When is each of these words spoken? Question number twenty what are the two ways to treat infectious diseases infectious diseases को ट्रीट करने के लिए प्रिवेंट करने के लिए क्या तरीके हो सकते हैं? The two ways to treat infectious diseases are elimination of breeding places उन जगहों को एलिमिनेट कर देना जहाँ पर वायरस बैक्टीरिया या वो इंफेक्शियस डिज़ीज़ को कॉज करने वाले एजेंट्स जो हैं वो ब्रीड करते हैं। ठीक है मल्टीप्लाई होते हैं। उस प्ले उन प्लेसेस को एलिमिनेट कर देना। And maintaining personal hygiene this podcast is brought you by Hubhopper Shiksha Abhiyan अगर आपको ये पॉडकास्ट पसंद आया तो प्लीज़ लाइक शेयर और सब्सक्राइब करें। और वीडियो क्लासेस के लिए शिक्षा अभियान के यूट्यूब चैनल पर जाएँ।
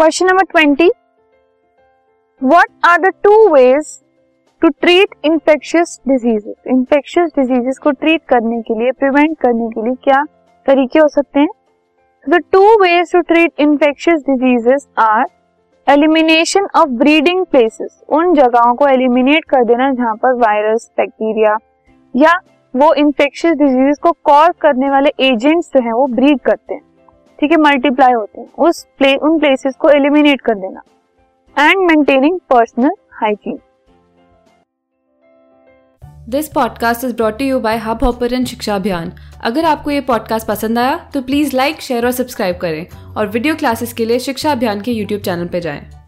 Question 0.00 0.26
number 0.26 0.44
twenty 0.50 0.88
what 2.42 2.66
are 2.84 3.00
the 3.00 3.06
two 3.24 3.32
ways 3.54 3.88
to 4.62 4.68
treat 4.80 5.14
infectious 5.24 6.00
diseases 6.08 6.54
infectious 6.66 7.30
diseases 7.38 7.78
को 7.78 7.90
ट्रीट 7.90 8.22
करने 8.28 8.60
के 8.62 8.78
लिए 8.78 8.92
प्रिवेंट 8.92 9.36
करने 9.38 9.68
के 9.68 9.82
लिए 9.82 9.94
क्या 10.04 10.22
तरीके 10.66 10.98
हो 10.98 11.08
सकते 11.08 11.40
हैं? 11.40 11.48
The 12.26 12.40
two 12.52 12.62
ways 12.82 13.12
to 13.12 13.20
treat 13.20 13.60
infectious 13.60 14.20
diseases 14.20 14.88
are 14.98 15.24
elimination 15.86 16.68
of 16.76 16.88
breeding 16.88 17.44
places 17.46 18.02
उन 18.08 18.34
जगहों 18.34 18.74
को 18.74 18.88
एलिमिनेट 18.88 19.44
कर 19.44 19.64
देना 19.64 19.92
जहाँ 19.92 20.14
पर 20.14 20.34
वायरस 20.38 20.90
बैक्टीरिया 20.96 21.56
या 22.14 22.38
वो 22.74 22.94
इंफेक्शियस 22.94 23.56
डिज़ीज़ 23.56 24.00
को 24.00 24.12
कॉज 24.24 24.54
करने 24.60 24.90
वाले 24.90 25.12
एजेंट्स 25.20 25.70
जो 25.76 25.82
हैं 25.82 25.92
वो 25.92 26.06
ब्रीड 26.06 26.40
करते 26.40 26.74
हैं। 26.74 26.82
ठीक 27.40 27.50
है 27.50 27.56
मल्टीप्लाई 27.56 28.12
होते 28.12 28.40
हैं। 28.40 28.48
उस 28.58 28.84
प्ले 28.98 29.14
उन 29.16 29.38
प्लेसेस 29.38 29.74
को 29.76 29.88
एलिमिनेट 29.88 30.40
कर 30.40 30.54
देना। 30.54 30.82
And 31.56 31.86
maintaining 31.86 32.38
personal 32.50 32.90
hygiene 33.12 33.58
this 36.28 36.48
podcast 36.48 37.04
is 37.04 37.14
brought 37.16 37.40
you 37.42 37.60
by 37.60 37.76
Hubhopper 38.04 38.44
Shiksha 38.44 38.74
Abhiyan 38.74 39.12
अगर 39.44 39.64
आपको 39.64 39.90
ये 39.90 40.00
पॉडकास्ट 40.00 40.46
पसंद 40.46 40.78
आया 40.78 40.96
तो 41.14 41.22
प्लीज़ 41.22 41.56
लाइक 41.56 41.80
शेयर 41.80 42.06
और 42.06 42.12
सब्सक्राइब 42.12 42.56
करें। 42.56 43.14
और 43.16 43.26
वीडियो 43.26 43.54
क्लासेस 43.54 43.92
के 43.92 44.04
लिए 44.04 44.18
शिक्षा 44.18 44.52
अभियान 44.52 44.80
के 44.80 44.92
यूट्यूब 44.92 45.20
चैनल 45.20 45.46
पर 45.46 45.58
जाएँ। 45.58 45.99